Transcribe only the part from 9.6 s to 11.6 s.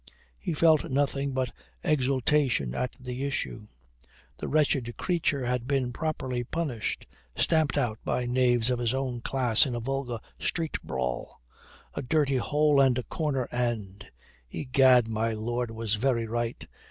in a vulgar street brawl